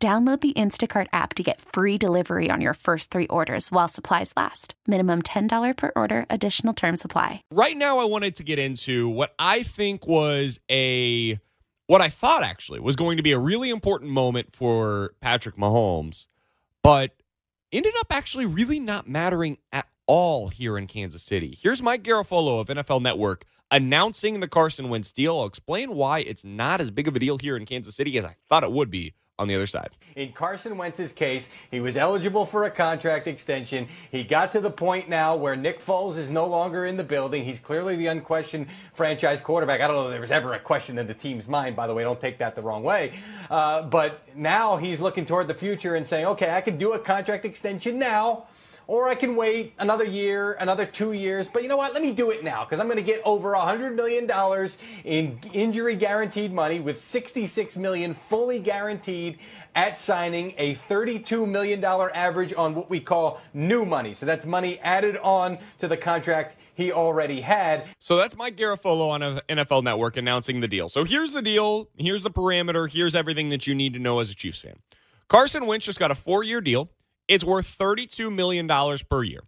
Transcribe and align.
Download 0.00 0.40
the 0.40 0.52
Instacart 0.52 1.08
app 1.12 1.34
to 1.34 1.42
get 1.42 1.60
free 1.60 1.98
delivery 1.98 2.50
on 2.52 2.60
your 2.60 2.74
first 2.74 3.10
three 3.10 3.26
orders 3.26 3.72
while 3.72 3.88
supplies 3.88 4.32
last. 4.36 4.74
Minimum 4.86 5.22
$10 5.22 5.76
per 5.76 5.90
order, 5.96 6.24
additional 6.30 6.72
term 6.72 6.96
supply. 6.96 7.42
Right 7.50 7.76
now, 7.76 7.98
I 7.98 8.04
wanted 8.04 8.36
to 8.36 8.44
get 8.44 8.60
into 8.60 9.08
what 9.08 9.34
I 9.40 9.64
think 9.64 10.06
was 10.06 10.60
a, 10.70 11.40
what 11.88 12.00
I 12.00 12.10
thought 12.10 12.44
actually 12.44 12.78
was 12.78 12.94
going 12.94 13.16
to 13.16 13.24
be 13.24 13.32
a 13.32 13.40
really 13.40 13.70
important 13.70 14.12
moment 14.12 14.54
for 14.54 15.14
Patrick 15.20 15.56
Mahomes, 15.56 16.28
but 16.84 17.16
ended 17.72 17.94
up 17.98 18.14
actually 18.14 18.46
really 18.46 18.78
not 18.78 19.08
mattering 19.08 19.58
at 19.72 19.88
all 20.06 20.46
here 20.46 20.78
in 20.78 20.86
Kansas 20.86 21.24
City. 21.24 21.58
Here's 21.60 21.82
Mike 21.82 22.04
Garafolo 22.04 22.60
of 22.60 22.68
NFL 22.68 23.02
Network 23.02 23.46
announcing 23.72 24.38
the 24.38 24.46
Carson 24.46 24.90
Wentz 24.90 25.10
deal. 25.10 25.40
I'll 25.40 25.46
explain 25.46 25.96
why 25.96 26.20
it's 26.20 26.44
not 26.44 26.80
as 26.80 26.92
big 26.92 27.08
of 27.08 27.16
a 27.16 27.18
deal 27.18 27.36
here 27.36 27.56
in 27.56 27.66
Kansas 27.66 27.96
City 27.96 28.16
as 28.16 28.24
I 28.24 28.36
thought 28.48 28.62
it 28.62 28.70
would 28.70 28.92
be 28.92 29.14
on 29.38 29.48
the 29.48 29.54
other 29.54 29.66
side. 29.66 29.90
In 30.16 30.32
Carson 30.32 30.76
Wentz's 30.76 31.12
case, 31.12 31.48
he 31.70 31.80
was 31.80 31.96
eligible 31.96 32.44
for 32.44 32.64
a 32.64 32.70
contract 32.70 33.28
extension. 33.28 33.86
He 34.10 34.24
got 34.24 34.50
to 34.52 34.60
the 34.60 34.70
point 34.70 35.08
now 35.08 35.36
where 35.36 35.54
Nick 35.54 35.80
Foles 35.80 36.16
is 36.16 36.28
no 36.28 36.46
longer 36.46 36.86
in 36.86 36.96
the 36.96 37.04
building. 37.04 37.44
He's 37.44 37.60
clearly 37.60 37.94
the 37.94 38.08
unquestioned 38.08 38.66
franchise 38.94 39.40
quarterback. 39.40 39.80
I 39.80 39.86
don't 39.86 39.96
know 39.96 40.06
if 40.06 40.10
there 40.10 40.20
was 40.20 40.32
ever 40.32 40.54
a 40.54 40.58
question 40.58 40.98
in 40.98 41.06
the 41.06 41.14
team's 41.14 41.46
mind, 41.46 41.76
by 41.76 41.86
the 41.86 41.94
way. 41.94 42.02
Don't 42.02 42.20
take 42.20 42.38
that 42.38 42.56
the 42.56 42.62
wrong 42.62 42.82
way. 42.82 43.12
Uh, 43.48 43.82
but 43.82 44.22
now 44.34 44.76
he's 44.76 45.00
looking 45.00 45.24
toward 45.24 45.46
the 45.46 45.54
future 45.54 45.94
and 45.94 46.06
saying, 46.06 46.26
okay, 46.26 46.50
I 46.50 46.60
can 46.60 46.76
do 46.76 46.94
a 46.94 46.98
contract 46.98 47.44
extension 47.44 47.98
now 47.98 48.48
or 48.88 49.06
I 49.06 49.14
can 49.14 49.36
wait 49.36 49.74
another 49.78 50.04
year, 50.04 50.54
another 50.54 50.86
two 50.86 51.12
years. 51.12 51.46
But 51.46 51.62
you 51.62 51.68
know 51.68 51.76
what? 51.76 51.92
Let 51.92 52.02
me 52.02 52.10
do 52.10 52.30
it 52.30 52.42
now 52.42 52.64
because 52.64 52.80
I'm 52.80 52.86
going 52.86 52.96
to 52.96 53.02
get 53.02 53.20
over 53.22 53.52
$100 53.52 53.94
million 53.94 54.28
in 55.04 55.38
injury 55.52 55.94
guaranteed 55.94 56.52
money 56.52 56.80
with 56.80 56.98
66 56.98 57.76
million 57.76 58.14
fully 58.14 58.58
guaranteed 58.58 59.38
at 59.74 59.98
signing, 59.98 60.54
a 60.56 60.74
$32 60.74 61.46
million 61.46 61.84
average 61.84 62.54
on 62.54 62.74
what 62.74 62.88
we 62.88 62.98
call 62.98 63.40
new 63.52 63.84
money. 63.84 64.14
So 64.14 64.24
that's 64.24 64.46
money 64.46 64.78
added 64.80 65.18
on 65.18 65.58
to 65.80 65.86
the 65.86 65.98
contract 65.98 66.56
he 66.74 66.90
already 66.90 67.42
had. 67.42 67.84
So 67.98 68.16
that's 68.16 68.38
Mike 68.38 68.56
Garafolo 68.56 69.10
on 69.10 69.20
NFL 69.48 69.82
Network 69.82 70.16
announcing 70.16 70.60
the 70.60 70.68
deal. 70.68 70.88
So 70.88 71.04
here's 71.04 71.34
the 71.34 71.42
deal. 71.42 71.90
Here's 71.98 72.22
the 72.22 72.30
parameter. 72.30 72.90
Here's 72.90 73.14
everything 73.14 73.50
that 73.50 73.66
you 73.66 73.74
need 73.74 73.92
to 73.92 74.00
know 74.00 74.18
as 74.18 74.30
a 74.30 74.34
Chiefs 74.34 74.62
fan. 74.62 74.78
Carson 75.28 75.66
Wentz 75.66 75.84
just 75.84 75.98
got 75.98 76.10
a 76.10 76.14
four 76.14 76.42
year 76.42 76.62
deal. 76.62 76.90
It's 77.28 77.44
worth 77.44 77.78
$32 77.78 78.34
million 78.34 78.66
per 79.08 79.22
year. 79.22 79.42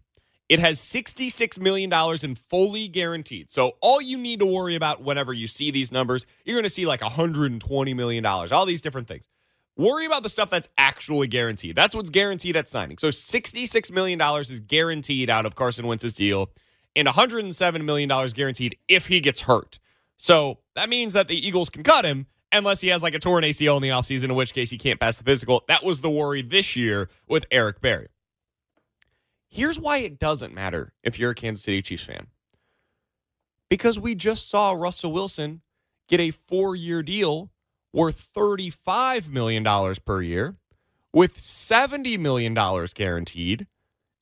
It 0.50 0.58
has 0.58 0.80
$66 0.80 1.60
million 1.60 1.92
in 2.22 2.34
fully 2.34 2.88
guaranteed. 2.88 3.50
So 3.50 3.76
all 3.80 4.02
you 4.02 4.18
need 4.18 4.40
to 4.40 4.46
worry 4.46 4.74
about 4.74 5.02
whenever 5.02 5.32
you 5.32 5.46
see 5.46 5.70
these 5.70 5.92
numbers, 5.92 6.26
you're 6.44 6.56
going 6.56 6.64
to 6.64 6.70
see 6.70 6.86
like 6.86 7.00
$120 7.00 7.96
million, 7.96 8.26
all 8.26 8.66
these 8.66 8.80
different 8.80 9.06
things. 9.06 9.28
Worry 9.76 10.06
about 10.06 10.24
the 10.24 10.28
stuff 10.28 10.50
that's 10.50 10.68
actually 10.76 11.28
guaranteed. 11.28 11.76
That's 11.76 11.94
what's 11.94 12.10
guaranteed 12.10 12.56
at 12.56 12.68
signing. 12.68 12.98
So 12.98 13.08
$66 13.08 13.92
million 13.92 14.20
is 14.40 14.60
guaranteed 14.60 15.30
out 15.30 15.46
of 15.46 15.54
Carson 15.54 15.86
Wentz's 15.86 16.14
deal, 16.14 16.50
and 16.96 17.06
$107 17.06 17.84
million 17.84 18.08
guaranteed 18.34 18.76
if 18.88 19.06
he 19.06 19.20
gets 19.20 19.42
hurt. 19.42 19.78
So 20.16 20.58
that 20.74 20.88
means 20.90 21.14
that 21.14 21.28
the 21.28 21.46
Eagles 21.46 21.70
can 21.70 21.82
cut 21.84 22.04
him, 22.04 22.26
unless 22.52 22.80
he 22.80 22.88
has 22.88 23.02
like 23.02 23.14
a 23.14 23.18
torn 23.18 23.44
ACL 23.44 23.76
in 23.76 23.82
the 23.82 23.88
offseason, 23.90 24.24
in 24.24 24.34
which 24.34 24.52
case 24.52 24.70
he 24.70 24.78
can't 24.78 25.00
pass 25.00 25.18
the 25.18 25.24
physical. 25.24 25.64
That 25.68 25.84
was 25.84 26.00
the 26.00 26.10
worry 26.10 26.42
this 26.42 26.76
year 26.76 27.08
with 27.28 27.46
Eric 27.50 27.80
Berry. 27.80 28.08
Here's 29.48 29.78
why 29.78 29.98
it 29.98 30.18
doesn't 30.18 30.54
matter 30.54 30.92
if 31.02 31.18
you're 31.18 31.32
a 31.32 31.34
Kansas 31.34 31.64
City 31.64 31.82
Chiefs 31.82 32.04
fan. 32.04 32.28
Because 33.68 33.98
we 33.98 34.14
just 34.14 34.48
saw 34.48 34.72
Russell 34.72 35.12
Wilson 35.12 35.62
get 36.08 36.20
a 36.20 36.30
four 36.30 36.76
year 36.76 37.02
deal 37.02 37.50
worth 37.92 38.28
$35 38.34 39.28
million 39.30 39.64
per 40.04 40.22
year 40.22 40.56
with 41.12 41.36
$70 41.36 42.18
million 42.18 42.54
guaranteed 42.94 43.66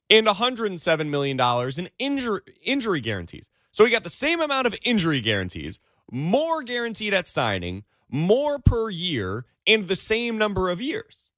and 0.09 0.25
$107 0.25 1.09
million 1.09 1.39
in 1.77 1.89
injury, 1.99 2.41
injury 2.63 3.01
guarantees. 3.01 3.49
So 3.71 3.85
he 3.85 3.91
got 3.91 4.03
the 4.03 4.09
same 4.09 4.41
amount 4.41 4.65
of 4.67 4.75
injury 4.83 5.21
guarantees, 5.21 5.79
more 6.11 6.63
guaranteed 6.63 7.13
at 7.13 7.27
signing, 7.27 7.83
more 8.09 8.59
per 8.59 8.89
year 8.89 9.45
and 9.67 9.87
the 9.87 9.95
same 9.95 10.37
number 10.37 10.69
of 10.69 10.81
years. 10.81 11.29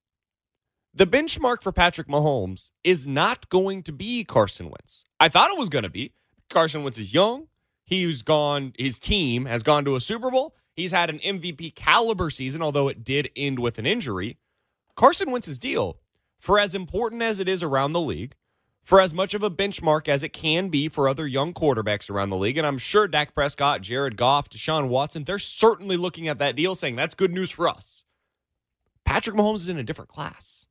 The 0.94 1.08
benchmark 1.08 1.62
for 1.62 1.72
Patrick 1.72 2.08
Mahomes 2.08 2.72
is 2.84 3.08
not 3.08 3.50
going 3.50 3.84
to 3.84 3.92
be 3.94 4.24
Carson 4.24 4.66
Wentz. 4.66 5.06
I 5.20 5.30
thought 5.30 5.52
it 5.52 5.58
was 5.58 5.70
going 5.70 5.84
to 5.84 5.90
be. 5.90 6.14
Carson 6.50 6.84
Wentz 6.84 6.98
is 6.98 7.14
young. 7.14 7.48
He's 7.86 8.22
gone, 8.22 8.74
his 8.78 9.00
team 9.00 9.46
has 9.46 9.64
gone 9.64 9.86
to 9.86 9.96
a 9.96 10.02
Super 10.02 10.30
Bowl. 10.32 10.56
He's 10.76 10.92
had 10.92 11.10
an 11.10 11.20
MVP 11.20 11.76
caliber 11.76 12.30
season, 12.30 12.62
although 12.62 12.88
it 12.88 13.04
did 13.04 13.30
end 13.36 13.60
with 13.60 13.78
an 13.78 13.86
injury. 13.86 14.38
Carson 14.96 15.32
Wentz's 15.32 15.60
deal, 15.60 15.98
for 16.40 16.60
as 16.60 16.76
important 16.76 17.22
as 17.22 17.40
it 17.40 17.48
is 17.50 17.64
around 17.64 17.94
the 17.94 18.00
league, 18.00 18.36
for 18.84 19.00
as 19.00 19.14
much 19.14 19.34
of 19.34 19.44
a 19.44 19.50
benchmark 19.50 20.08
as 20.08 20.24
it 20.24 20.34
can 20.34 20.70
be 20.70 20.88
for 20.88 21.08
other 21.08 21.28
young 21.28 21.54
quarterbacks 21.54 22.10
around 22.10 22.30
the 22.30 22.38
league. 22.38 22.58
And 22.58 22.66
I'm 22.66 22.78
sure 22.78 23.08
Dak 23.08 23.34
Prescott, 23.34 23.82
Jared 23.82 24.18
Goff, 24.18 24.50
Deshaun 24.50 24.90
Watson, 24.90 25.24
they're 25.24 25.40
certainly 25.40 25.98
looking 25.98 26.28
at 26.28 26.40
that 26.40 26.56
deal 26.56 26.76
saying 26.76 26.96
that's 26.96 27.16
good 27.16 27.32
news 27.32 27.52
for 27.52 27.68
us. 27.68 28.04
Patrick 29.06 29.36
Mahomes 29.36 29.58
is 29.58 29.70
in 29.70 29.78
a 29.78 29.84
different 29.84 30.10
class. 30.10 30.66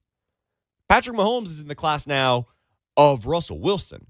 Patrick 0.88 1.16
Mahomes 1.16 1.46
is 1.46 1.60
in 1.60 1.68
the 1.68 1.74
class 1.74 2.06
now 2.06 2.46
of 2.96 3.26
Russell 3.26 3.60
Wilson. 3.60 4.06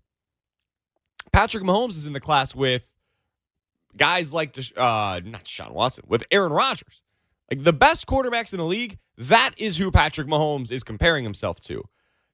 Patrick 1.32 1.62
Mahomes 1.62 1.90
is 1.90 2.06
in 2.06 2.12
the 2.12 2.20
class 2.20 2.54
with 2.54 2.90
guys 3.96 4.32
like 4.32 4.56
uh, 4.76 5.20
not 5.24 5.44
Deshaun 5.44 5.72
Watson, 5.72 6.04
with 6.08 6.24
Aaron 6.30 6.52
Rodgers. 6.52 7.02
Like 7.50 7.64
the 7.64 7.72
best 7.72 8.06
quarterbacks 8.06 8.52
in 8.52 8.58
the 8.58 8.64
league, 8.64 8.98
that 9.18 9.52
is 9.58 9.76
who 9.76 9.90
Patrick 9.90 10.28
Mahomes 10.28 10.70
is 10.70 10.82
comparing 10.82 11.24
himself 11.24 11.60
to. 11.60 11.84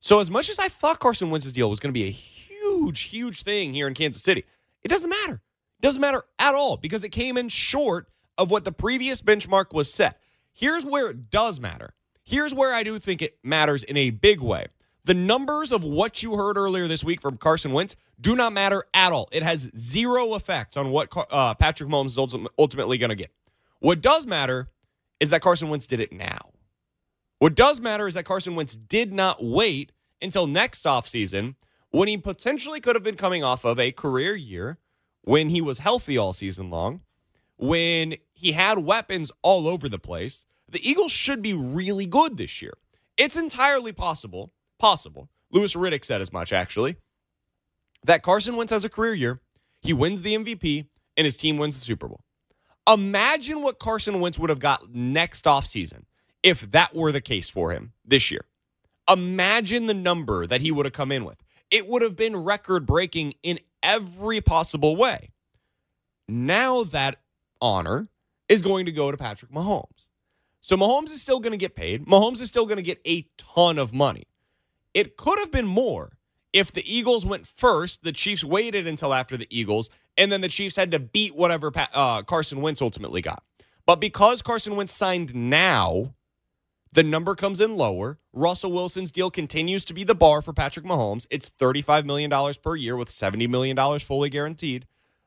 So 0.06 0.21
as 0.21 0.31
much 0.31 0.49
as 0.49 0.61
I 0.61 0.69
thought 0.69 1.00
Carson 1.00 1.31
Wentz's 1.31 1.53
deal 1.53 1.69
was 1.69 1.81
going 1.81 1.93
to 1.93 1.99
be 1.99 2.05
a 2.05 2.12
huge, 2.12 3.00
huge 3.00 3.43
thing 3.43 3.72
here 3.72 3.89
in 3.89 3.94
Kansas 3.94 4.22
City, 4.22 4.44
it 4.84 4.87
doesn't 4.87 5.11
matter. 5.11 5.33
It 5.33 5.83
doesn't 5.83 6.00
matter 6.00 6.22
at 6.39 6.55
all 6.55 6.77
because 6.77 7.03
it 7.03 7.09
came 7.09 7.37
in 7.37 7.49
short 7.49 8.06
of 8.39 8.49
what 8.49 8.62
the 8.62 8.71
previous 8.71 9.21
benchmark 9.21 9.75
was 9.75 9.93
set. 9.93 10.21
Here's 10.53 10.87
where 10.87 11.11
it 11.11 11.28
does 11.28 11.59
matter. 11.59 11.93
Here's 12.22 12.55
where 12.55 12.72
I 12.72 12.84
do 12.84 13.00
think 13.00 13.21
it 13.21 13.37
matters 13.43 13.83
in 13.83 13.97
a 13.97 14.11
big 14.11 14.41
way. 14.41 14.69
The 15.06 15.15
numbers 15.15 15.72
of 15.72 15.83
what 15.83 16.23
you 16.23 16.37
heard 16.37 16.56
earlier 16.56 16.87
this 16.87 17.03
week 17.03 17.21
from 17.21 17.37
Carson 17.37 17.73
Wentz 17.73 17.97
do 18.21 18.37
not 18.37 18.53
matter 18.53 18.84
at 18.94 19.11
all. 19.11 19.28
It 19.33 19.43
has 19.43 19.73
zero 19.77 20.34
effect 20.34 20.77
on 20.77 20.93
what 20.93 21.12
uh, 21.33 21.55
Patrick 21.55 21.88
Mahomes 21.88 22.17
is 22.17 22.49
ultimately 22.56 22.97
going 22.97 23.11
to 23.11 23.17
get. 23.17 23.33
What 23.81 24.03
does 24.03 24.25
matter 24.25 24.69
is 25.19 25.31
that 25.31 25.43
Carson 25.43 25.69
Wentz 25.69 25.88
did 25.88 25.99
it 25.99 26.12
now. 26.12 26.53
What 27.41 27.56
does 27.56 27.81
matter 27.81 28.06
is 28.06 28.15
that 28.15 28.25
Carson 28.25 28.55
Wentz 28.55 28.77
did 28.77 29.12
not 29.12 29.43
wait 29.44 29.91
until 30.21 30.47
next 30.47 30.84
offseason 30.84 31.54
when 31.91 32.09
he 32.09 32.16
potentially 32.16 32.81
could 32.81 32.97
have 32.97 33.03
been 33.03 33.16
coming 33.16 33.44
off 33.44 33.65
of 33.65 33.78
a 33.78 33.93
career 33.93 34.34
year 34.34 34.78
when 35.22 35.49
he 35.49 35.60
was 35.60 35.78
healthy 35.78 36.19
all 36.19 36.32
season 36.32 36.71
long, 36.71 37.00
when 37.56 38.16
he 38.32 38.53
had 38.53 38.78
weapons 38.78 39.32
all 39.43 39.66
over 39.66 39.88
the 39.88 39.99
place. 39.99 40.44
The 40.69 40.88
Eagles 40.88 41.12
should 41.12 41.43
be 41.43 41.55
really 41.55 42.06
good 42.06 42.37
this 42.37 42.60
year. 42.60 42.75
It's 43.16 43.37
entirely 43.37 43.93
possible, 43.93 44.53
possible. 44.79 45.29
Louis 45.50 45.75
Riddick 45.75 46.05
said 46.05 46.20
as 46.20 46.32
much, 46.32 46.52
actually, 46.52 46.96
that 48.05 48.23
Carson 48.23 48.56
Wentz 48.56 48.73
has 48.73 48.85
a 48.85 48.88
career 48.88 49.14
year, 49.14 49.41
he 49.81 49.93
wins 49.93 50.23
the 50.23 50.35
MVP, 50.35 50.87
and 51.17 51.25
his 51.25 51.37
team 51.37 51.56
wins 51.56 51.79
the 51.79 51.85
Super 51.85 52.08
Bowl. 52.08 52.20
Imagine 52.87 53.62
what 53.62 53.79
Carson 53.79 54.20
Wentz 54.20 54.38
would 54.38 54.50
have 54.50 54.58
got 54.58 54.94
next 54.94 55.44
offseason 55.44 56.05
if 56.43 56.70
that 56.73 56.94
were 56.94 57.11
the 57.11 57.20
case 57.20 57.49
for 57.49 57.73
him 57.73 57.93
this 58.05 58.31
year. 58.31 58.44
Imagine 59.08 59.87
the 59.87 59.94
number 59.94 60.47
that 60.47 60.61
he 60.61 60.73
would 60.73 60.87
have 60.87 60.93
come 60.93 61.12
in 61.12 61.25
with. 61.25 61.43
It 61.70 61.88
would 61.88 62.03
have 62.03 62.17
been 62.17 62.37
record 62.37 62.87
breaking 62.87 63.35
in 63.43 63.58
every 63.82 64.41
possible 64.41 64.97
way. 64.97 65.31
Now 66.29 66.85
that 66.85 67.19
honor 67.61 68.08
is 68.49 68.62
going 68.62 68.87
to 68.87 68.93
go 68.93 69.11
to 69.11 69.17
Patrick 69.17 69.50
Mahomes. 69.50 70.06
So 70.61 70.76
Mahomes 70.76 71.12
is 71.12 71.23
still 71.23 71.41
going 71.41 71.53
to 71.53 71.56
get 71.56 71.76
paid. 71.76 72.06
Mahomes 72.06 72.41
is 72.41 72.49
still 72.49 72.67
going 72.67 72.76
to 72.76 72.82
get 72.82 73.00
a 73.06 73.29
ton 73.38 73.79
of 73.79 73.93
money. 73.94 74.25
It 74.94 75.17
could 75.17 75.38
have 75.38 75.53
been 75.53 75.67
more 75.67 76.17
if 76.53 76.73
the 76.73 76.93
Eagles 76.93 77.26
went 77.26 77.47
first, 77.47 78.03
the 78.03 78.12
Chiefs 78.12 78.43
waited 78.43 78.87
until 78.87 79.12
after 79.12 79.37
the 79.37 79.47
Eagles, 79.50 79.91
and 80.17 80.32
then 80.32 80.41
the 80.41 80.49
Chiefs 80.49 80.75
had 80.75 80.91
to 80.93 80.99
beat 80.99 81.37
whatever 81.37 81.70
uh, 81.93 82.23
Carson 82.23 82.62
Wentz 82.62 82.81
ultimately 82.81 83.20
got. 83.20 83.43
But 83.85 84.00
because 84.00 84.43
Carson 84.43 84.75
Wentz 84.75 84.93
signed 84.93 85.35
now, 85.35 86.14
The 86.96 87.02
number 87.02 87.34
comes 87.34 87.60
in 87.60 87.76
lower. 87.76 88.19
Russell 88.32 88.72
Wilson's 88.72 89.12
deal 89.12 89.31
continues 89.31 89.84
to 89.84 89.93
be 89.93 90.02
the 90.02 90.14
bar 90.14 90.40
for 90.40 90.54
Patrick 90.54 90.87
Mahomes. 90.87 91.26
It's 91.31 91.50
$35 91.50 92.06
million 92.06 92.31
per 92.62 92.75
year 92.75 92.96
with 92.96 93.08
$70 93.08 93.50
million 93.50 93.98
fully 93.98 94.31
guaranteed. 94.31 94.87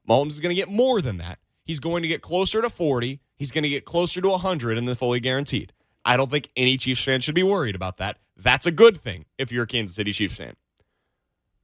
Mahomes 0.10 0.32
is 0.32 0.40
going 0.40 0.50
to 0.50 0.60
get 0.60 0.68
more 0.68 1.00
than 1.00 1.18
that. 1.18 1.38
He's 1.64 1.80
going 1.80 2.02
to 2.02 2.08
get 2.08 2.24
closer 2.24 2.64
to 2.64 2.72
40. 2.72 3.20
He's 3.36 3.52
going 3.52 3.62
to 3.62 3.70
get 3.70 3.86
closer 3.86 4.20
to 4.20 4.30
100 4.30 4.80
in 4.80 4.86
the 4.86 4.96
fully 4.96 5.20
guaranteed. 5.20 5.72
I 6.04 6.18
don't 6.18 6.32
think 6.32 6.50
any 6.56 6.76
Chiefs 6.76 7.04
fan 7.04 7.22
should 7.22 7.36
be 7.36 7.44
worried 7.44 7.76
about 7.76 7.98
that. 7.98 8.18
That's 8.36 8.66
a 8.66 8.72
good 8.72 9.00
thing 9.00 9.26
if 9.38 9.52
you're 9.52 9.66
a 9.66 9.68
Kansas 9.68 9.96
City 9.96 10.12
Chiefs 10.12 10.38
fan. 10.38 10.56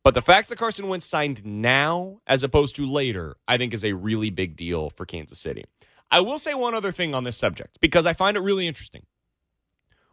But 0.03 0.13
the 0.13 0.21
fact 0.21 0.49
that 0.49 0.59
Carson 0.59 0.87
Wentz 0.87 1.07
signed 1.07 1.43
now 1.43 2.21
as 2.27 2.43
opposed 2.43 2.75
to 2.75 2.85
later, 2.85 3.37
I 3.47 3.57
think 3.57 3.73
is 3.73 3.83
a 3.83 3.93
really 3.93 4.29
big 4.29 4.55
deal 4.55 4.91
for 4.91 5.07
Kansas 5.07 5.39
City. 5.39 5.63
I 6.11 6.19
will 6.19 6.37
say 6.37 6.53
one 6.53 6.75
other 6.75 6.91
thing 6.91 7.15
on 7.15 7.23
this 7.23 7.37
subject 7.37 7.79
because 7.81 8.05
I 8.05 8.13
find 8.13 8.37
it 8.37 8.41
really 8.41 8.67
interesting. 8.67 9.01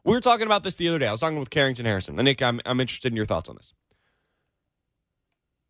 We 0.05 0.13
were 0.13 0.21
talking 0.21 0.47
about 0.47 0.65
this 0.65 0.77
the 0.77 0.89
other 0.89 0.99
day. 0.99 1.07
I 1.07 1.13
was 1.13 1.21
talking 1.21 1.39
with 1.39 1.51
Carrington 1.51 1.87
Harrison. 1.87 2.19
And 2.19 2.25
Nick, 2.27 2.43
I'm, 2.43 2.61
I'm 2.67 2.81
interested 2.81 3.13
in 3.13 3.17
your 3.17 3.27
thoughts 3.27 3.49
on 3.49 3.57
this. 3.57 3.73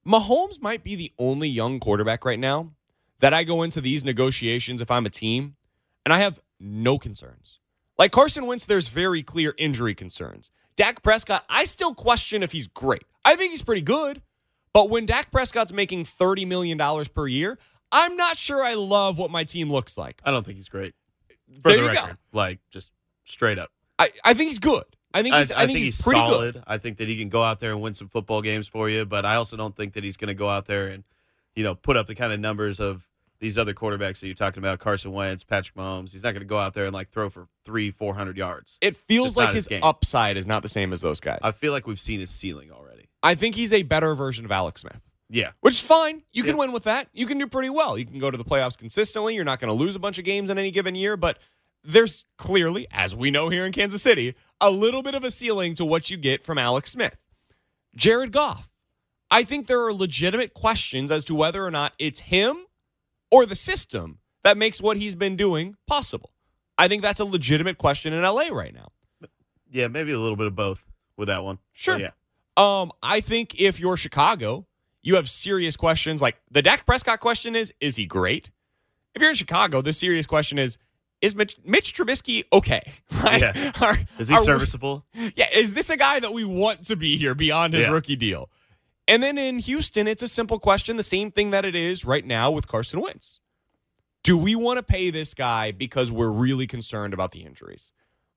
Mahomes 0.06 0.60
might 0.60 0.82
be 0.82 0.96
the 0.96 1.12
only 1.18 1.48
young 1.48 1.78
quarterback 1.78 2.24
right 2.24 2.38
now 2.38 2.72
that 3.20 3.32
I 3.32 3.44
go 3.44 3.62
into 3.62 3.80
these 3.80 4.02
negotiations 4.02 4.80
if 4.80 4.90
I'm 4.90 5.06
a 5.06 5.10
team 5.10 5.56
and 6.04 6.12
I 6.12 6.18
have 6.20 6.40
no 6.58 6.98
concerns. 6.98 7.60
Like 7.98 8.10
Carson 8.10 8.46
Wentz, 8.46 8.64
there's 8.64 8.88
very 8.88 9.22
clear 9.22 9.54
injury 9.58 9.94
concerns. 9.94 10.50
Dak 10.74 11.02
Prescott, 11.02 11.44
I 11.48 11.66
still 11.66 11.94
question 11.94 12.42
if 12.42 12.50
he's 12.52 12.66
great. 12.66 13.04
I 13.24 13.36
think 13.36 13.50
he's 13.50 13.62
pretty 13.62 13.82
good. 13.82 14.22
But 14.72 14.88
when 14.88 15.04
Dak 15.06 15.30
Prescott's 15.30 15.72
making 15.72 16.04
$30 16.06 16.46
million 16.48 16.78
per 17.14 17.28
year, 17.28 17.58
I'm 17.92 18.16
not 18.16 18.38
sure 18.38 18.64
I 18.64 18.74
love 18.74 19.18
what 19.18 19.30
my 19.30 19.44
team 19.44 19.70
looks 19.70 19.98
like. 19.98 20.20
I 20.24 20.30
don't 20.30 20.44
think 20.44 20.56
he's 20.56 20.70
great. 20.70 20.94
For 21.60 21.68
There 21.68 21.76
the 21.76 21.82
you 21.82 21.88
record. 21.90 22.16
go. 22.32 22.38
Like, 22.38 22.58
just 22.70 22.90
straight 23.24 23.58
up. 23.58 23.70
I, 23.98 24.10
I 24.24 24.34
think 24.34 24.48
he's 24.48 24.58
good. 24.58 24.84
I 25.14 25.22
think 25.22 25.34
I, 25.34 25.38
he's, 25.40 25.50
I, 25.52 25.62
I 25.62 25.66
think, 25.66 25.78
he's, 25.78 25.86
he's 25.86 26.02
pretty 26.02 26.20
solid. 26.20 26.54
good. 26.54 26.64
I 26.66 26.78
think 26.78 26.96
that 26.96 27.08
he 27.08 27.18
can 27.18 27.28
go 27.28 27.42
out 27.42 27.58
there 27.58 27.72
and 27.72 27.80
win 27.82 27.94
some 27.94 28.08
football 28.08 28.40
games 28.42 28.66
for 28.68 28.88
you, 28.88 29.04
but 29.04 29.24
I 29.24 29.34
also 29.36 29.56
don't 29.56 29.76
think 29.76 29.92
that 29.94 30.04
he's 30.04 30.16
going 30.16 30.28
to 30.28 30.34
go 30.34 30.48
out 30.48 30.66
there 30.66 30.88
and, 30.88 31.04
you 31.54 31.62
know, 31.64 31.74
put 31.74 31.96
up 31.96 32.06
the 32.06 32.14
kind 32.14 32.32
of 32.32 32.40
numbers 32.40 32.80
of 32.80 33.08
these 33.38 33.58
other 33.58 33.74
quarterbacks 33.74 34.20
that 34.20 34.26
you're 34.26 34.34
talking 34.34 34.62
about, 34.62 34.78
Carson 34.78 35.12
Wentz, 35.12 35.44
Patrick 35.44 35.76
Mahomes. 35.76 36.12
He's 36.12 36.22
not 36.22 36.30
going 36.30 36.42
to 36.42 36.46
go 36.48 36.58
out 36.58 36.74
there 36.74 36.84
and 36.84 36.94
like 36.94 37.10
throw 37.10 37.28
for 37.28 37.48
three, 37.64 37.90
four 37.90 38.14
hundred 38.14 38.38
yards. 38.38 38.78
It 38.80 38.96
feels 38.96 39.36
like 39.36 39.52
his 39.52 39.66
his 39.66 39.80
upside 39.82 40.36
is 40.36 40.46
not 40.46 40.62
the 40.62 40.68
same 40.68 40.92
as 40.92 41.00
those 41.00 41.20
guys. 41.20 41.40
I 41.42 41.50
feel 41.52 41.72
like 41.72 41.86
we've 41.86 42.00
seen 42.00 42.20
his 42.20 42.30
ceiling 42.30 42.70
already. 42.70 43.08
I 43.22 43.34
think 43.34 43.54
he's 43.54 43.72
a 43.72 43.82
better 43.82 44.14
version 44.14 44.44
of 44.44 44.52
Alex 44.52 44.82
Smith. 44.82 45.00
Yeah. 45.28 45.50
Which 45.60 45.74
is 45.74 45.80
fine. 45.80 46.22
You 46.32 46.42
can 46.42 46.52
Yeah. 46.54 46.60
win 46.60 46.72
with 46.72 46.84
that. 46.84 47.08
You 47.12 47.26
can 47.26 47.36
do 47.38 47.46
pretty 47.46 47.70
well. 47.70 47.98
You 47.98 48.04
can 48.06 48.18
go 48.18 48.30
to 48.30 48.38
the 48.38 48.44
playoffs 48.44 48.78
consistently. 48.78 49.34
You're 49.34 49.44
not 49.44 49.60
going 49.60 49.68
to 49.68 49.74
lose 49.74 49.96
a 49.96 49.98
bunch 49.98 50.18
of 50.18 50.24
games 50.24 50.50
in 50.50 50.58
any 50.58 50.70
given 50.70 50.94
year, 50.94 51.16
but 51.16 51.38
there's 51.84 52.24
clearly, 52.38 52.86
as 52.90 53.14
we 53.14 53.30
know 53.30 53.48
here 53.48 53.66
in 53.66 53.72
Kansas 53.72 54.02
City, 54.02 54.34
a 54.60 54.70
little 54.70 55.02
bit 55.02 55.14
of 55.14 55.24
a 55.24 55.30
ceiling 55.30 55.74
to 55.74 55.84
what 55.84 56.10
you 56.10 56.16
get 56.16 56.44
from 56.44 56.58
Alex 56.58 56.92
Smith. 56.92 57.16
Jared 57.96 58.32
Goff. 58.32 58.70
I 59.30 59.44
think 59.44 59.66
there 59.66 59.82
are 59.84 59.92
legitimate 59.92 60.54
questions 60.54 61.10
as 61.10 61.24
to 61.24 61.34
whether 61.34 61.64
or 61.64 61.70
not 61.70 61.94
it's 61.98 62.20
him 62.20 62.66
or 63.30 63.46
the 63.46 63.54
system 63.54 64.18
that 64.44 64.58
makes 64.58 64.80
what 64.80 64.96
he's 64.96 65.16
been 65.16 65.36
doing 65.36 65.76
possible. 65.86 66.32
I 66.76 66.88
think 66.88 67.02
that's 67.02 67.20
a 67.20 67.24
legitimate 67.24 67.78
question 67.78 68.12
in 68.12 68.22
LA 68.22 68.48
right 68.50 68.74
now. 68.74 68.92
Yeah, 69.70 69.88
maybe 69.88 70.12
a 70.12 70.18
little 70.18 70.36
bit 70.36 70.46
of 70.46 70.54
both 70.54 70.86
with 71.16 71.28
that 71.28 71.44
one. 71.44 71.58
Sure. 71.72 71.94
But 71.94 72.00
yeah. 72.02 72.10
Um, 72.56 72.92
I 73.02 73.20
think 73.20 73.58
if 73.58 73.80
you're 73.80 73.96
Chicago, 73.96 74.66
you 75.02 75.16
have 75.16 75.28
serious 75.28 75.76
questions. 75.76 76.20
Like 76.20 76.36
the 76.50 76.60
Dak 76.60 76.84
Prescott 76.84 77.20
question 77.20 77.56
is, 77.56 77.72
is 77.80 77.96
he 77.96 78.04
great? 78.04 78.50
If 79.14 79.20
you're 79.20 79.30
in 79.30 79.36
Chicago, 79.36 79.80
the 79.80 79.92
serious 79.92 80.26
question 80.26 80.58
is, 80.58 80.76
is 81.22 81.34
Mitch, 81.34 81.56
Mitch 81.64 81.94
Trubisky 81.94 82.44
okay? 82.52 82.82
Like, 83.24 83.40
Yeah. 83.40 83.72
are- 83.80 83.98
Is 84.18 84.28
he 84.28 84.34
we- 84.34 84.44
serviceable? 84.44 85.06
yeah, 85.36 85.46
is 85.54 85.72
this 85.72 85.88
a 85.88 85.96
guy 85.96 86.20
that 86.20 86.32
we 86.34 86.44
want 86.44 86.82
to 86.84 86.96
be 86.96 87.16
here 87.16 87.34
beyond 87.34 87.72
his 87.74 87.84
Yeah. 87.86 87.92
rookie 87.92 88.16
deal? 88.16 88.50
And 89.08 89.22
then 89.22 89.38
in 89.38 89.58
Houston, 89.60 90.06
it's 90.06 90.22
a 90.22 90.28
simple 90.28 90.58
question, 90.58 90.96
the 90.96 91.02
same 91.02 91.30
thing 91.30 91.50
that 91.50 91.64
it 91.64 91.74
is 91.74 92.04
right 92.04 92.24
now 92.24 92.50
with 92.50 92.68
Carson 92.68 93.00
Wentz. 93.00 93.40
Do 94.22 94.36
we 94.36 94.54
want 94.54 94.76
to 94.78 94.82
pay 94.84 95.10
this 95.10 95.34
guy 95.34 95.72
because 95.72 96.12
we're 96.12 96.30
really 96.30 96.66
concerned 96.68 97.12
about 97.12 97.32
the 97.32 97.40
injuries? 97.40 97.90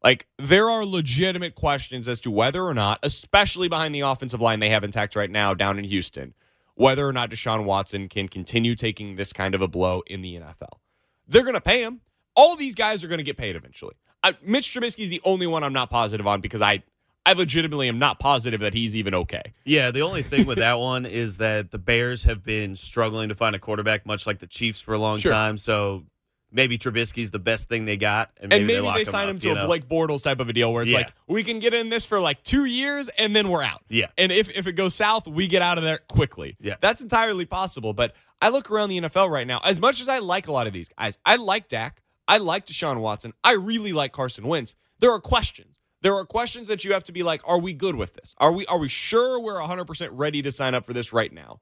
Like, 0.04 0.28
there 0.40 0.68
are 0.70 0.84
legitimate 0.86 1.54
questions 1.56 2.08
as 2.08 2.20
to 2.22 2.32
whether 2.32 2.64
or 2.64 2.74
not, 2.74 3.00
especially 3.04 3.68
behind 3.68 3.94
the 3.94 4.02
offensive 4.02 4.42
line 4.42 4.60
they 4.60 4.70
have 4.70 4.84
intact 4.84 5.16
right 5.16 5.30
now 5.30 5.54
down 5.54 5.78
in 5.78 5.86
Houston, 5.86 6.34
whether 6.74 7.08
or 7.08 7.14
not 7.14 7.30
Deshaun 7.30 7.66
Watson 7.66 8.10
can 8.10 8.28
continue 8.28 8.76
taking 8.76 9.16
this 9.16 9.32
kind 9.34 9.54
of 9.56 9.62
a 9.62 9.68
blow 9.68 10.02
in 10.08 10.22
the 10.22 10.36
NFL. 10.36 10.80
They're 11.28 11.44
going 11.44 11.54
to 11.56 11.62
pay 11.62 11.82
him. 11.84 12.02
All 12.36 12.56
these 12.56 12.76
guys 12.76 13.04
are 13.04 13.08
going 13.08 13.18
to 13.20 13.24
get 13.24 13.38
paid 13.38 13.56
eventually. 13.56 13.96
I, 14.24 14.36
Mitch 14.44 14.74
Trubisky 14.74 15.02
is 15.04 15.10
the 15.10 15.22
only 15.24 15.48
one 15.48 15.64
I'm 15.64 15.74
not 15.74 15.90
positive 15.90 16.26
on 16.28 16.42
because 16.42 16.62
I, 16.62 16.84
I 17.26 17.34
legitimately 17.34 17.88
am 17.88 18.00
not 18.00 18.20
positive 18.20 18.60
that 18.62 18.74
he's 18.74 18.96
even 18.96 19.14
okay. 19.16 19.54
Yeah, 19.64 19.92
the 19.92 20.02
only 20.02 20.22
thing 20.24 20.46
with 20.46 20.58
that 20.58 20.80
one 20.80 21.06
is 21.06 21.38
that 21.38 21.72
the 21.72 21.78
Bears 21.80 22.24
have 22.24 22.44
been 22.44 22.76
struggling 22.76 23.30
to 23.30 23.36
find 23.36 23.56
a 23.56 23.60
quarterback, 23.60 24.06
much 24.06 24.26
like 24.28 24.40
the 24.40 24.48
Chiefs 24.48 24.82
for 24.82 24.94
a 24.94 25.00
long 25.00 25.20
Sure. 25.20 25.32
time. 25.32 25.58
So 25.58 26.06
maybe 26.52 26.78
Trubisky's 26.78 27.32
the 27.32 27.40
best 27.40 27.68
thing 27.70 27.86
they 27.86 27.98
got, 27.98 28.32
and 28.40 28.50
maybe, 28.50 28.62
and 28.62 28.68
maybe 28.86 28.94
they, 28.94 29.00
him 29.02 29.06
sign 29.06 29.24
up, 29.26 29.30
him 29.32 29.40
to 29.40 29.52
a 29.52 29.56
know? 29.56 29.66
Blake 29.68 29.88
Bortles 29.88 30.24
type 30.24 30.40
of 30.40 30.50
a 30.50 30.54
deal 30.54 30.72
where 30.74 30.84
it's 30.84 30.92
Yeah. 30.92 31.00
like 31.00 31.14
we 31.28 31.44
can 31.44 31.60
get 31.60 31.74
in 31.74 31.90
this 31.90 32.06
for 32.06 32.20
like 32.20 32.42
two 32.44 32.66
years 32.66 33.10
and 33.18 33.36
then 33.36 33.50
we're 33.50 33.64
out. 33.64 33.82
Yeah. 33.90 34.08
And 34.18 34.32
if 34.32 34.50
if 34.50 34.66
it 34.68 34.74
goes 34.74 34.96
south, 34.96 35.28
we 35.28 35.48
get 35.48 35.62
out 35.62 35.78
of 35.78 35.84
there 35.84 36.00
quickly. 36.08 36.56
Yeah. 36.60 36.76
That's 36.82 37.02
entirely 37.02 37.46
possible. 37.46 37.94
But 37.94 38.14
I 38.42 38.50
look 38.50 38.70
around 38.72 38.90
the 38.90 39.00
NFL 39.02 39.30
right 39.30 39.48
now. 39.48 39.60
As 39.64 39.80
much 39.80 40.02
as 40.02 40.08
I 40.10 40.20
like 40.20 40.48
a 40.48 40.52
lot 40.52 40.66
of 40.68 40.74
these 40.74 40.90
guys, 40.90 41.18
I 41.26 41.36
like 41.38 41.68
Dak. 41.68 42.02
I 42.28 42.38
like 42.38 42.66
Deshaun 42.66 43.00
Watson. 43.02 43.34
I 43.44 43.54
really 43.54 43.94
like 43.94 44.12
Carson 44.12 44.48
Wentz. 44.48 44.76
There 45.00 45.12
are 45.12 45.20
questions. 45.20 45.80
There 46.02 46.16
are 46.16 46.26
questions 46.26 46.68
that 46.68 46.84
you 46.86 46.94
have 46.94 47.04
to 47.06 47.12
be 47.12 47.24
like, 47.24 47.42
are 47.46 47.60
we 47.60 47.74
good 47.74 47.96
with 47.96 48.14
this? 48.14 48.36
Are 48.38 48.52
we 48.52 48.66
are 48.68 48.78
we 48.78 48.90
sure 48.90 49.40
we're 49.40 49.60
100% 49.60 50.10
ready 50.12 50.42
to 50.42 50.52
sign 50.52 50.76
up 50.76 50.86
for 50.86 50.94
this 50.94 51.12
right 51.12 51.34
now? 51.34 51.62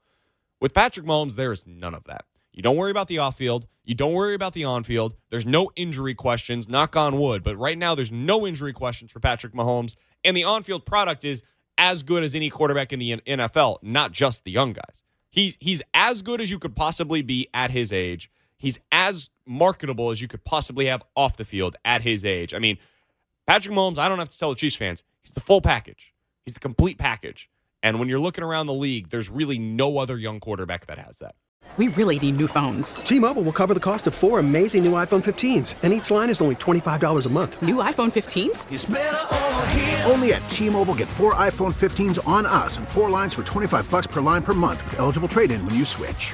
With 0.60 0.74
Patrick 0.74 1.06
Mahomes, 1.06 1.36
there 1.36 1.51
is 1.51 1.65
none 1.68 1.94
of 1.94 2.04
that. 2.06 2.25
You 2.54 2.62
don't 2.62 2.77
worry 2.77 2.92
about 2.92 3.07
the 3.07 3.19
off 3.19 3.38
field. 3.38 3.68
You 3.83 3.95
don't 3.95 4.13
worry 4.13 4.36
about 4.36 4.54
the 4.54 4.63
on 4.63 4.83
field. 4.83 5.15
There's 5.30 5.45
no 5.45 5.71
injury 5.75 6.13
questions, 6.13 6.69
knock 6.69 6.95
on 6.95 7.19
wood. 7.19 7.44
But 7.44 7.57
right 7.57 7.77
now, 7.77 7.95
there's 7.95 8.12
no 8.12 8.48
injury 8.48 8.71
questions 8.71 9.12
for 9.12 9.19
Patrick 9.19 9.54
Mahomes. 9.54 9.95
And 10.24 10.38
the 10.38 10.45
on 10.45 10.63
field 10.63 10.86
product 10.86 11.25
is 11.25 11.44
as 11.77 12.04
good 12.04 12.24
as 12.24 12.36
any 12.36 12.50
quarterback 12.50 12.94
in 12.94 13.00
the 13.00 13.18
NFL, 13.18 13.80
not 13.81 14.12
just 14.12 14.45
the 14.45 14.51
young 14.51 14.71
guys. 14.71 15.04
He's, 15.31 15.57
he's 15.59 15.81
as 15.94 16.21
good 16.21 16.39
as 16.39 16.51
you 16.51 16.59
could 16.59 16.75
possibly 16.75 17.24
be 17.24 17.50
at 17.54 17.71
his 17.71 17.92
age. 17.92 18.30
He's 18.63 18.80
as 18.94 19.30
marketable 19.45 20.10
as 20.10 20.21
you 20.21 20.30
could 20.30 20.45
possibly 20.45 20.86
have 20.86 21.04
off 21.18 21.36
the 21.36 21.44
field 21.44 21.75
at 21.83 22.01
his 22.01 22.24
age. 22.24 22.54
I 22.54 22.60
mean, 22.60 22.77
Patrick 23.45 23.75
Mahomes, 23.75 23.98
I 23.98 24.07
don't 24.07 24.19
have 24.19 24.30
to 24.30 24.39
tell 24.39 24.51
the 24.51 24.56
Chiefs 24.56 24.77
fans, 24.77 25.04
he's 25.21 25.33
the 25.33 25.42
full 25.42 25.60
package. 25.60 26.13
He's 26.45 26.54
the 26.54 26.62
complete 26.62 26.98
package. 26.98 27.50
And 27.83 27.99
when 27.99 28.07
you're 28.07 28.19
looking 28.19 28.42
around 28.42 28.68
the 28.68 28.73
league, 28.73 29.09
there's 29.09 29.30
really 29.30 29.59
no 29.59 29.97
other 29.97 30.18
young 30.18 30.40
quarterback 30.40 30.85
that 30.85 30.97
has 30.97 31.19
that. 31.19 31.35
We 31.76 31.90
really 31.90 32.18
need 32.19 32.37
new 32.37 32.47
phones. 32.47 32.95
T-Mobile 32.95 33.42
will 33.42 33.52
cover 33.52 33.73
the 33.73 33.81
cost 33.81 34.07
of 34.07 34.16
four 34.16 34.40
amazing 34.40 34.85
new 34.85 34.94
iPhone 34.94 35.21
15s, 35.21 35.76
and 35.83 35.92
each 35.92 36.09
line 36.09 36.30
is 36.30 36.40
only 36.40 36.56
$25 36.56 37.26
a 37.26 37.30
month. 37.30 37.61
New 37.61 37.76
iPhone 37.76 38.14
15s? 38.14 40.09
Only 40.09 40.31
at 40.31 40.47
T-Mobile 40.47 40.95
get 40.95 41.09
four 41.09 41.33
iPhone 41.33 41.73
15s 41.73 42.26
on 42.26 42.45
us 42.45 42.78
and 42.78 42.87
four 42.87 43.09
lines 43.09 43.33
for 43.33 43.44
25 43.44 43.92
bucks 43.92 44.07
per 44.07 44.21
line 44.21 44.42
per 44.42 44.54
month 44.54 44.85
with 44.85 44.99
eligible 44.99 45.28
trade-in 45.28 45.66
when 45.66 45.76
you 45.76 45.83
switch. 45.83 46.33